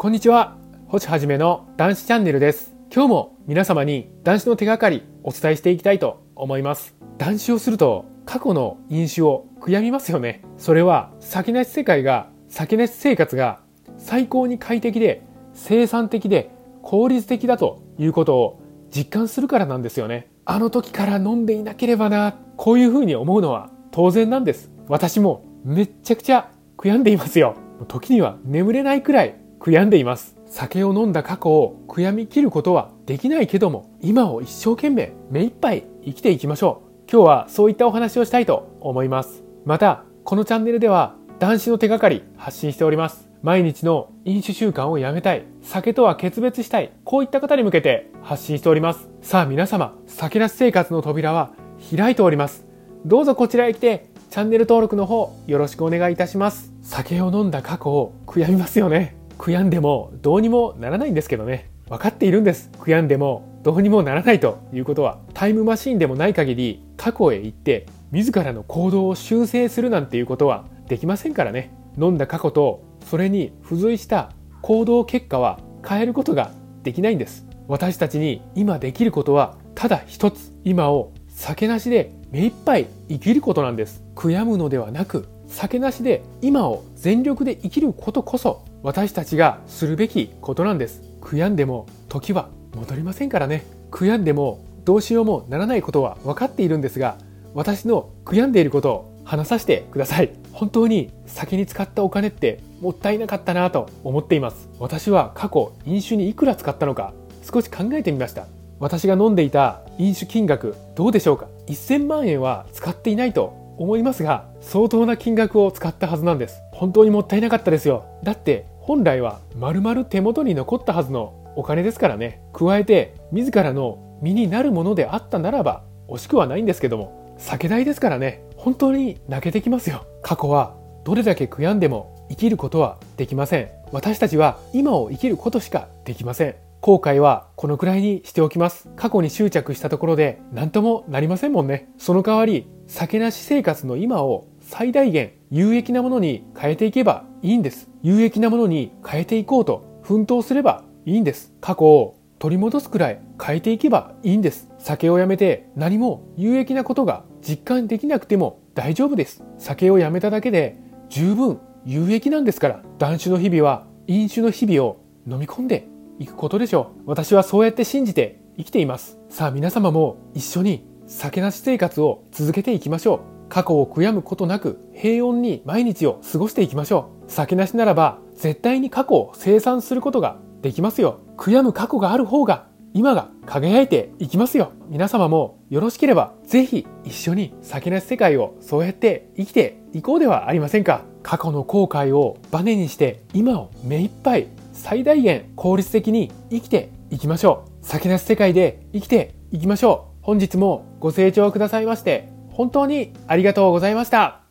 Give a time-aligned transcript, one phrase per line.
[0.00, 0.56] こんにちは。
[0.86, 2.72] 星はじめの男子チャンネルです。
[2.94, 6.94] 今日も皆様に男子の手がかりお伝えしていきたいと思います。
[7.16, 10.44] 男子をすると過去の飲酒を悔やみますよね。
[10.56, 13.58] それは酒なし世界が酒なし生活が
[13.96, 16.52] 最高に快適で生産的で
[16.82, 18.62] 効率的だということを
[18.94, 20.30] 実感するからなんですよね。
[20.44, 22.36] あの時から飲んでいなければな。
[22.56, 24.70] こういうふうに思うのは当然なんです。
[24.86, 27.56] 私もめっちゃくちゃ悔やんでいますよ。
[27.88, 30.36] 時には眠れないくらい悔やんでいます。
[30.46, 36.88] 酒を飲んだ過去を悔やみ切ることはできないけども今を一生懸命目いっぱい生きていきましょう。
[37.10, 39.44] 今日はそういったお話をしたいと思います。
[39.64, 43.28] またこのチャンネルでは男子の手がかり発信しております。
[43.42, 45.44] 毎日の飲酒習慣をやめたい。
[45.62, 46.92] 酒とは決別したい。
[47.04, 49.08] こういった方に向けて発信しております。
[49.22, 51.50] さあ皆様酒なし生活の扉は
[51.96, 52.66] 開いております。
[53.04, 56.72] どうぞこちらへ来てチャンネル登録の方よろしくお願いいたします。
[56.82, 59.17] 酒を飲んだ過去を悔やみますよね。
[59.38, 61.70] 悔やんでもどうにもならないんですけどね。
[61.88, 62.70] 分かっているんです。
[62.78, 71.72] 悔やんでもどうにもならないということはタイムマシンでもない限り過去へ行って自らの行動を修正するなんていうことはできませんからね。
[71.96, 76.50] 飲んだ過去とそれに付随した行動結果は変えることが
[76.82, 77.46] できないんです。
[77.68, 80.52] 私たちに今できることはただ一つ。
[80.64, 91.02] 今を酒なしで目いっぱい生きることなんです悔やむのではなく酒なしで今を全力で生きることこそ私たちがするべきことなんです。
[91.20, 93.66] 悔やんでも時は戻りませんからね。
[93.90, 97.18] 悔やんでもどうしようもならないことは分かっているんですが
[97.54, 100.30] 私の悔やんでいることを話させてください。
[100.52, 104.68] 本当に酒に使ったお金ってもったいなかったなと思っています。
[104.78, 107.12] 私は過去飲酒にいくら使ったのか
[107.42, 108.46] 少し考えてみました。
[108.80, 111.48] 私が飲んでいた飲酒金額どうでしょうか。
[111.66, 116.60] 1000万円は使っていないと思いますが相当な金額を使ったはずなんです。
[116.72, 118.04] 本当にもったいなかったですよ。
[118.22, 122.42] だって本来は丸々手元に残ったはずのお金ですからね。
[122.52, 128.42] 加えて自らの身になるものであったならば惜しくはないんですけども酒代ですからね。
[128.56, 130.04] 本当に泣けてきますよ。
[130.22, 130.74] 過去は
[131.04, 133.68] どれだけ悔やんでも生きることはできません。
[133.92, 136.54] 私たちは今を生きることしかできません。
[136.80, 138.88] 後悔はこのくらいにしておきます。
[138.96, 141.88] 過去に執着したところで何ともなりませんもんね。
[141.98, 147.88] その代わり酒なし生活の今を最大限有益なものに変えていけばいいんです。
[148.02, 151.52] 有益なものに変えていこうと奮闘すればいいんです。
[151.60, 154.70] 過去を取り戻すくらい変えていけばいいんです。
[154.78, 159.44] 酒をやめて何も有益なことが実感できなくても大丈夫です。
[159.58, 160.78] 酒をやめただけで
[161.10, 165.86] 十分有益なんですから、断酒の日々は飲酒の日々を飲み込んで
[166.18, 167.10] いくことでしょう。
[167.10, 169.18] 私はそうやって信じて生きています。
[169.28, 173.20] さあ皆様も一緒に酒なし生活を続けていきましょう。
[173.48, 177.30] 過去を悔やむことなく平穏に毎日を過ごしていきましょう。
[177.30, 181.20] 酒なしならば絶対に過去を清算することができますよ。
[181.38, 184.72] 悔やむ過去がある方が今が輝いていきますよ。
[184.88, 191.04] 皆様もよろしければぜひ一緒に酒なし世界をそうやって生きていこうではありませんか。
[191.22, 197.70] 過去の後悔をバネにして今を目いっぱい最大限効率的に生きていきましょう。
[197.80, 200.07] 酒なし世界で生きていきましょう。
[200.22, 204.47] 本日もご清聴くださいまして、本当にありがとうございました。